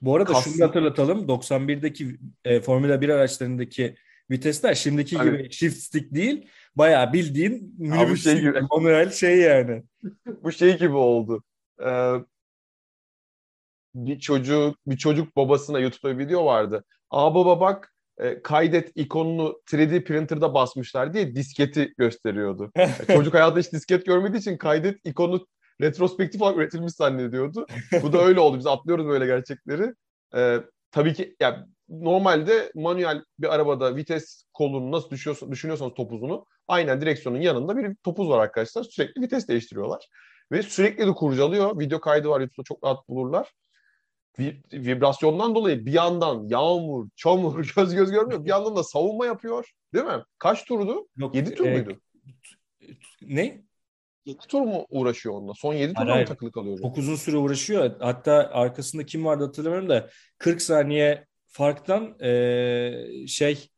[0.00, 0.52] bu arada Kastım.
[0.52, 1.26] şunu hatırlatalım.
[1.26, 3.94] 91'deki e, Formula 1 araçlarındaki
[4.30, 6.48] vitesler şimdiki hani, gibi shift stick değil.
[6.76, 8.60] Bayağı bildiğin minibüs şey gibi.
[8.70, 9.82] manuel şey yani.
[10.26, 11.42] bu şey gibi oldu.
[11.84, 12.14] Ee,
[13.94, 16.84] bir çocuk bir çocuk babasına YouTube'da bir video vardı.
[17.10, 22.72] Aa baba bak e, kaydet ikonunu 3D printer'da basmışlar diye disketi gösteriyordu.
[22.76, 25.46] Yani çocuk hayatta hiç disket görmediği için kaydet ikonu
[25.80, 27.66] retrospektif olarak üretilmiş zannediyordu.
[28.02, 28.58] Bu da öyle oldu.
[28.58, 29.94] Biz atlıyoruz böyle gerçekleri.
[30.36, 30.58] E,
[30.90, 31.58] tabii ki yani
[32.00, 35.10] normalde manuel bir arabada vites kolunu nasıl
[35.50, 38.82] düşünüyorsanız topuzunu aynen direksiyonun yanında bir topuz var arkadaşlar.
[38.82, 40.08] Sürekli vites değiştiriyorlar.
[40.52, 41.80] Ve sürekli de kurcalıyor.
[41.80, 43.52] Video kaydı var YouTube'da çok rahat bulurlar.
[44.72, 48.44] Vibrasyondan dolayı bir yandan yağmur, çamur, göz göz görmüyor.
[48.44, 49.70] Bir yandan da savunma yapıyor.
[49.94, 50.24] Değil mi?
[50.38, 51.08] Kaç turdu?
[51.16, 52.00] Yok, 7 tur e, muydu?
[53.22, 53.62] Ne?
[54.24, 55.52] 7 tur mu uğraşıyor onunla?
[55.54, 56.78] Son 7 turda mı takılı kalıyor?
[56.78, 57.90] Çok uzun süre uğraşıyor.
[58.00, 63.68] Hatta arkasında kim vardı hatırlamıyorum da 40 saniye farktan e, şey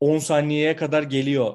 [0.00, 1.54] 10 saniyeye kadar geliyor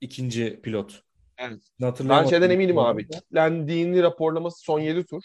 [0.00, 1.02] ikinci pilot.
[1.38, 1.62] Evet.
[1.80, 3.08] Ben şeyden eminim abi.
[3.08, 5.22] Kitlendiğini raporlaması son 7 tur.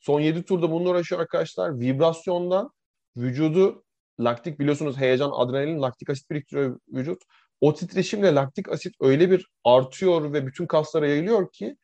[0.00, 1.80] Son 7 turda bununla uğraşıyor arkadaşlar.
[1.80, 2.70] Vibrasyondan
[3.16, 3.84] vücudu
[4.20, 7.22] laktik biliyorsunuz heyecan, adrenalin, laktik asit biriktiriyor vücut.
[7.60, 11.76] O titreşimle laktik asit öyle bir artıyor ve bütün kaslara yayılıyor ki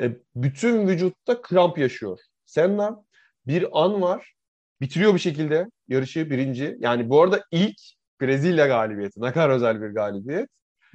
[0.00, 2.18] e, bütün vücutta kramp yaşıyor.
[2.46, 3.04] Senna
[3.46, 4.35] bir an var
[4.80, 6.76] bitiriyor bir şekilde yarışı birinci.
[6.80, 7.76] Yani bu arada ilk
[8.20, 9.22] Brezilya galibiyeti.
[9.22, 10.48] Ne kadar özel bir galibiyet.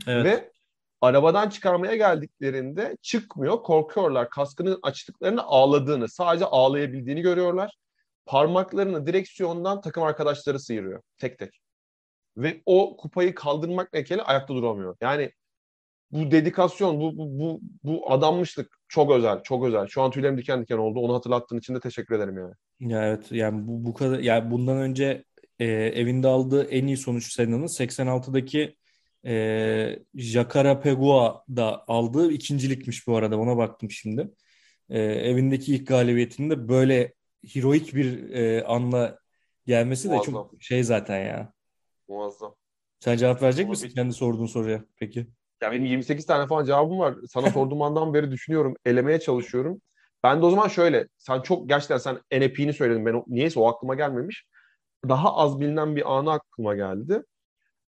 [0.08, 0.26] Evet.
[0.26, 0.52] Ve
[1.02, 3.64] arabadan çıkarmaya geldiklerinde çıkmıyor.
[3.64, 4.30] Korkuyorlar.
[4.30, 7.78] Kaskının açtıklarını ağladığını, sadece ağlayabildiğini görüyorlar.
[8.26, 11.02] Parmaklarını direksiyondan takım arkadaşları sıyırıyor.
[11.18, 11.62] Tek tek.
[12.38, 14.96] Ve o kupayı kaldırmak nekeli ayakta duramıyor.
[15.02, 15.32] Yani
[16.12, 19.88] bu dedikasyon, bu, bu, bu, bu adanmışlık çok özel, çok özel.
[19.88, 21.00] Şu an tüylerim diken diken oldu.
[21.00, 22.54] Onu hatırlattığın için de teşekkür ederim yani.
[22.80, 25.24] Ya evet yani bu, bu kadar yani bundan önce
[25.60, 28.76] e, evinde aldığı en iyi sonuç Senna'nın 86'daki
[29.26, 34.32] e, Jacara Pegua'da aldığı ikincilikmiş bu arada ona baktım şimdi.
[34.90, 37.14] E, evindeki ilk galibiyetinde böyle
[37.54, 39.20] heroik bir e, anla
[39.66, 40.26] gelmesi Muazzam.
[40.26, 41.54] de çok şey zaten ya.
[42.08, 42.56] Muazzam.
[43.00, 45.28] Sen cevap verecek Ama misin kendi sorduğun soruya peki?
[45.62, 47.16] Ya benim 28 tane falan cevabım var.
[47.30, 49.82] Sana sorduğum andan beri düşünüyorum, elemeye çalışıyorum.
[50.24, 53.06] Ben de o zaman şöyle, sen çok gerçekten sen NFP'ni söyledin.
[53.06, 54.46] Ben o, niyeyse o aklıma gelmemiş.
[55.10, 57.24] Daha az bilinen bir anı aklıma geldi.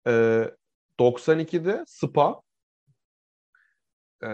[0.08, 0.52] Ee,
[1.00, 2.42] 92'de Spa
[4.24, 4.28] ee,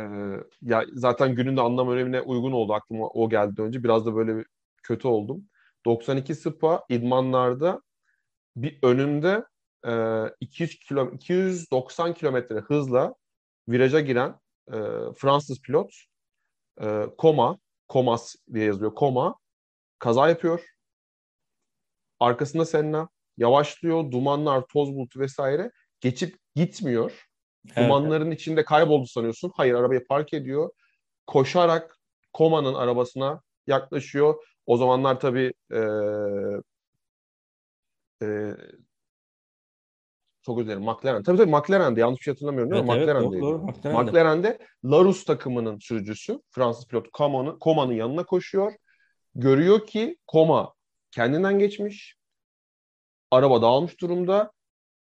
[0.61, 3.83] ya zaten günün de anlam önemine uygun oldu aklıma o geldi önce.
[3.83, 4.43] Biraz da böyle
[4.83, 5.45] kötü oldum.
[5.85, 7.81] 92 Spa idmanlarda
[8.55, 9.45] bir önünde
[9.87, 9.91] e,
[10.39, 13.15] 200 kilo, 290 kilometre hızla
[13.69, 14.77] viraja giren e,
[15.17, 15.93] Fransız pilot
[16.81, 18.95] e, Koma, Komas diye yazılıyor.
[18.95, 19.35] Koma
[19.99, 20.65] kaza yapıyor.
[22.19, 24.11] Arkasında Senna yavaşlıyor.
[24.11, 27.27] Dumanlar, toz bulutu vesaire geçip gitmiyor.
[27.67, 27.77] Evet.
[27.77, 29.51] Dumanların içinde kayboldu sanıyorsun.
[29.55, 30.69] Hayır arabayı park ediyor.
[31.27, 31.97] Koşarak
[32.33, 34.43] Koma'nın arabasına yaklaşıyor.
[34.65, 35.79] O zamanlar tabii e,
[38.21, 38.55] e,
[40.45, 40.83] çok özür dilerim.
[40.83, 41.23] McLaren.
[41.23, 42.97] Tabii tabii McLaren'de yanlış bir şey hatırlamıyorum değil evet, mi?
[42.97, 43.41] Evet, McLaren'deydi.
[43.41, 44.11] Doğru, McLaren'de.
[44.11, 48.73] McLaren'de Larus takımının sürücüsü Fransız pilot Koma'nın Koma'nın yanına koşuyor.
[49.35, 50.73] Görüyor ki Koma
[51.11, 52.15] kendinden geçmiş.
[53.31, 54.51] Araba dağılmış durumda.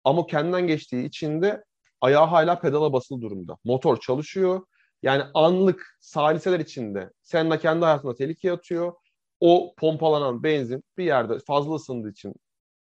[0.05, 1.64] Ama kendinden geçtiği için de
[2.01, 3.57] ayağı hala pedala basılı durumda.
[3.64, 4.66] Motor çalışıyor.
[5.03, 8.92] Yani anlık saliseler içinde Senna kendi hayatına tehlikeye atıyor.
[9.40, 12.35] O pompalanan benzin bir yerde fazla ısındığı için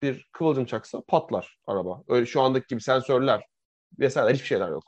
[0.03, 2.03] bir kıvılcım çaksa patlar araba.
[2.07, 3.41] Öyle şu andaki gibi sensörler
[3.99, 4.83] vesaire hiçbir şeyler yok.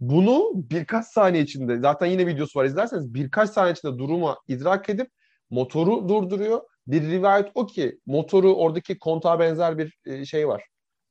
[0.00, 5.10] Bunu birkaç saniye içinde zaten yine videosu var izlerseniz birkaç saniye içinde duruma idrak edip
[5.50, 6.60] motoru durduruyor.
[6.86, 10.64] Bir rivayet o ki motoru oradaki kontağa benzer bir e, şey var.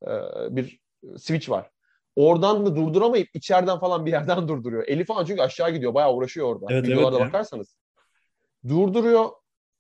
[0.04, 0.12] E,
[0.50, 0.80] bir
[1.18, 1.70] switch var.
[2.16, 4.84] Oradan da durduramayıp içeriden falan bir yerden durduruyor.
[4.88, 5.94] Elif falan çünkü aşağı gidiyor.
[5.94, 6.66] Bayağı uğraşıyor orada.
[6.70, 7.76] Evet, Videolarda evet, bakarsanız.
[8.68, 9.30] Durduruyor.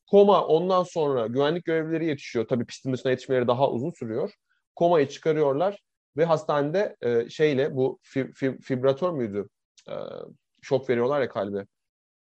[0.07, 2.47] Koma ondan sonra güvenlik görevlileri yetişiyor.
[2.47, 4.33] Tabii pistin dışına yetişmeleri daha uzun sürüyor.
[4.75, 5.79] Komayı çıkarıyorlar
[6.17, 9.47] ve hastanede e, şeyle bu fib, fib, fibratör müydü?
[9.89, 9.93] E,
[10.61, 11.65] şok veriyorlar ya kalbe.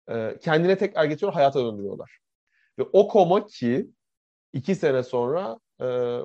[0.10, 2.18] E, kendine tekrar getiriyor, hayata döndürüyorlar.
[2.80, 3.88] Ve o koma ki
[4.54, 6.20] iki sene sonra e,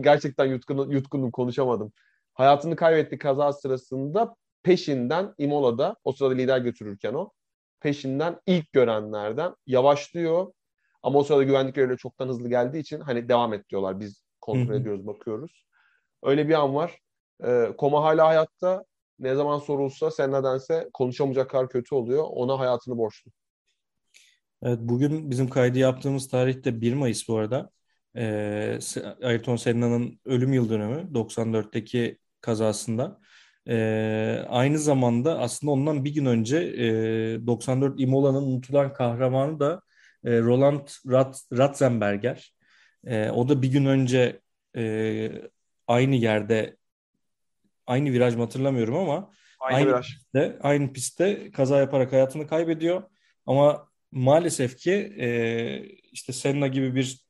[0.00, 1.92] gerçekten yutkun, yutkunum konuşamadım.
[2.34, 7.30] Hayatını kaybetti kaza sırasında peşinden Imola'da o sırada lider götürürken o
[7.84, 10.52] peşinden ilk görenlerden yavaşlıyor.
[11.02, 14.00] Ama o sırada güvenlik görevlileri çoktan hızlı geldiği için hani devam et diyorlar.
[14.00, 15.66] Biz kontrol ediyoruz, bakıyoruz.
[16.22, 16.98] Öyle bir an var.
[17.44, 18.84] Ee, Koma hala hayatta.
[19.18, 22.24] Ne zaman sorulsa sen nedense konuşamayacak kadar kötü oluyor.
[22.30, 23.30] Ona hayatını borçlu.
[24.62, 27.70] Evet, bugün bizim kaydı yaptığımız tarihte 1 Mayıs bu arada.
[28.16, 28.78] Ee,
[29.22, 33.20] Ayrton Senna'nın ölüm yıl dönümü 94'teki kazasında.
[33.68, 39.82] E, aynı zamanda aslında ondan bir gün önce e, 94 Imola'nın unutulan kahramanı da
[40.24, 42.54] e, Roland Rat, Ratzenberger.
[43.06, 44.40] E, o da bir gün önce
[44.76, 45.32] e,
[45.86, 46.76] aynı yerde
[47.86, 50.06] aynı viraj mı hatırlamıyorum ama Aynı, aynı viraj.
[50.06, 53.02] pistte, aynı pistte kaza yaparak hayatını kaybediyor.
[53.46, 55.28] Ama maalesef ki e,
[56.12, 57.24] işte Senna gibi bir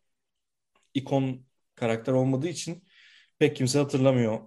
[0.94, 2.84] ikon karakter olmadığı için
[3.38, 4.40] pek kimse hatırlamıyor.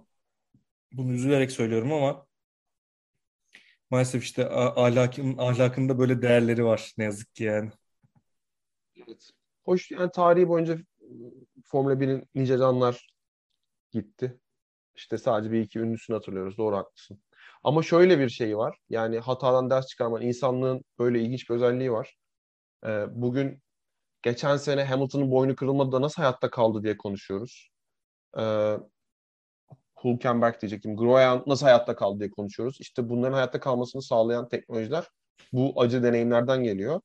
[0.92, 2.26] Bunu üzülerek söylüyorum ama
[3.90, 7.70] maalesef işte ahlakın, ahlakında böyle değerleri var ne yazık ki yani.
[8.96, 9.30] Evet.
[9.64, 10.78] Hoş yani tarihi boyunca
[11.64, 13.10] Formula 1'in nice canlar
[13.92, 14.40] gitti.
[14.94, 16.58] İşte sadece bir iki ünlüsünü hatırlıyoruz.
[16.58, 17.22] Doğru haklısın.
[17.64, 18.78] Ama şöyle bir şey var.
[18.88, 22.16] Yani hatadan ders çıkarman, insanlığın böyle ilginç bir özelliği var.
[22.86, 23.62] Ee, bugün
[24.22, 27.70] geçen sene Hamilton'ın boynu kırılmadı da nasıl hayatta kaldı diye konuşuyoruz.
[28.38, 28.76] Ee,
[30.04, 30.96] Hülkenberg diyecektim.
[30.96, 32.76] Groyan nasıl hayatta kaldı diye konuşuyoruz.
[32.80, 35.04] İşte bunların hayatta kalmasını sağlayan teknolojiler
[35.52, 37.00] bu acı deneyimlerden geliyor.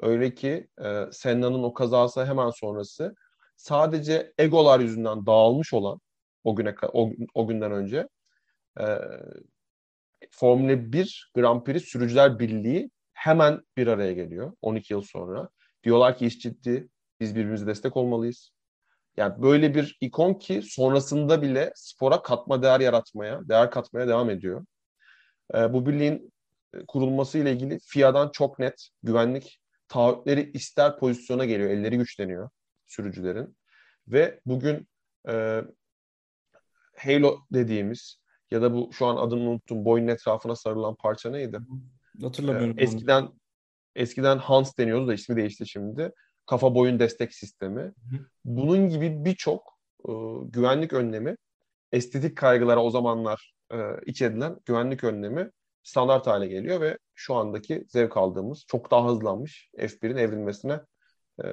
[0.00, 3.14] Öyle ki e, Senna'nın o kazası hemen sonrası
[3.56, 6.00] sadece egolar yüzünden dağılmış olan
[6.44, 8.08] o güne o, o günden önce
[8.80, 8.84] e,
[10.30, 15.48] Formula 1 Grand Prix Sürücüler Birliği hemen bir araya geliyor 12 yıl sonra.
[15.84, 16.88] Diyorlar ki iş ciddi,
[17.20, 18.52] biz birbirimize destek olmalıyız.
[19.20, 24.66] Yani böyle bir ikon ki sonrasında bile spora katma değer yaratmaya, değer katmaya devam ediyor.
[25.54, 26.32] E, bu birliğin
[26.88, 32.50] kurulması ile ilgili FIA'dan çok net güvenlik taahhütleri ister pozisyona geliyor, elleri güçleniyor
[32.86, 33.56] sürücülerin.
[34.08, 34.88] Ve bugün
[35.28, 35.62] e,
[36.96, 41.58] Halo dediğimiz ya da bu şu an adını unuttum boynun etrafına sarılan parça neydi?
[42.22, 42.78] Hatırlamıyorum.
[42.78, 43.28] Ee, eskiden
[43.96, 46.12] eskiden Hans deniyordu da ismi değişti şimdi.
[46.50, 47.80] Kafa boyun destek sistemi.
[47.80, 47.92] Hı.
[48.44, 50.12] Bunun gibi birçok e,
[50.44, 51.36] güvenlik önlemi,
[51.92, 55.50] estetik kaygılara o zamanlar e, iç edilen güvenlik önlemi
[55.82, 60.80] standart hale geliyor ve şu andaki zevk aldığımız çok daha hızlanmış F1'in evrilmesine
[61.44, 61.46] e,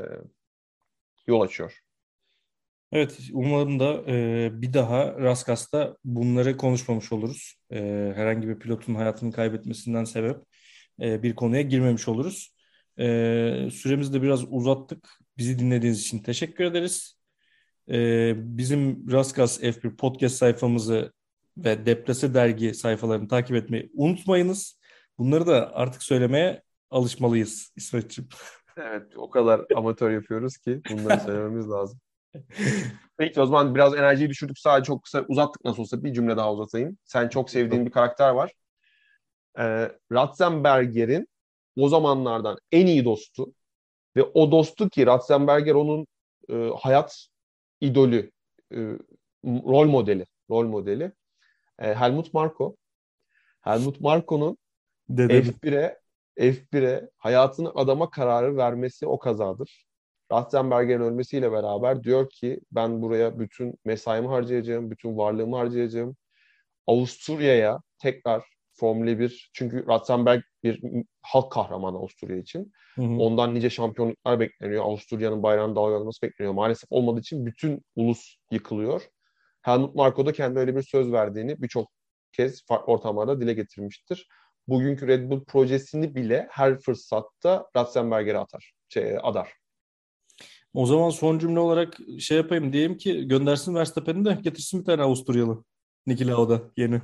[1.28, 1.80] yol açıyor.
[2.92, 7.56] Evet, umarım da e, bir daha Raskas'ta bunları konuşmamış oluruz.
[7.72, 7.78] E,
[8.16, 10.38] herhangi bir pilotun hayatını kaybetmesinden sebep
[11.02, 12.57] e, bir konuya girmemiş oluruz.
[13.00, 15.10] E, süremizi de biraz uzattık.
[15.38, 17.20] Bizi dinlediğiniz için teşekkür ederiz.
[17.90, 21.14] E, bizim Raskas F1 podcast sayfamızı
[21.58, 24.80] ve Deplase dergi sayfalarını takip etmeyi unutmayınız.
[25.18, 28.30] Bunları da artık söylemeye alışmalıyız İsmetciğim.
[28.80, 32.00] Evet, o kadar amatör yapıyoruz ki bunları söylememiz lazım.
[33.18, 34.60] Peki o zaman biraz enerjiyi düşürdük.
[34.60, 36.98] Sadece çok kısa uzattık nasıl olsa bir cümle daha uzatayım.
[37.06, 38.52] Sen çok sevdiğin bir karakter var.
[39.60, 41.28] Ee, Ratzenberger'in
[41.78, 43.54] o zamanlardan en iyi dostu
[44.16, 46.08] ve o dostu ki Ratzenberger onun
[46.50, 47.28] e, hayat
[47.82, 48.32] idolü,
[48.74, 48.78] e,
[49.46, 51.12] rol modeli, rol modeli.
[51.80, 52.76] E, Helmut Marko.
[53.62, 54.58] Helmut Marko'nun
[55.10, 55.98] F1'e
[56.38, 59.88] F1'e hayatını adama kararı vermesi o kazadır.
[60.32, 66.16] Ratzenberger'in ölmesiyle beraber diyor ki ben buraya bütün mesaimi harcayacağım, bütün varlığımı harcayacağım.
[66.88, 68.44] Avusturya'ya tekrar
[68.80, 70.82] Formula 1 çünkü Ratzenberg bir
[71.22, 72.72] halk kahramanı Avusturya için.
[72.96, 73.18] Hı hı.
[73.18, 74.84] Ondan nice şampiyonluklar bekleniyor.
[74.84, 76.54] Avusturya'nın bayrağını dalgalaması bekleniyor.
[76.54, 79.02] Maalesef olmadığı için bütün ulus yıkılıyor.
[79.62, 81.92] Helmut Marko da kendi öyle bir söz verdiğini birçok
[82.32, 84.28] kez farklı ortamlarda dile getirmiştir.
[84.68, 89.54] Bugünkü Red Bull projesini bile her fırsatta Ratzenberger'e atar, şey, adar.
[90.74, 95.02] O zaman son cümle olarak şey yapayım diyeyim ki göndersin Verstappen'i de getirsin bir tane
[95.02, 95.64] Avusturyalı.
[96.08, 97.02] Niki Lauda yeni.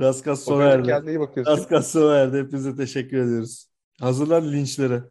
[0.00, 0.88] Raskas sona erdi.
[0.88, 1.52] Kendine iyi bakıyorsun.
[1.52, 2.38] Raskas sona erdi.
[2.38, 3.66] Hepinize teşekkür ediyoruz.
[4.00, 5.02] Hazırlan linçlere.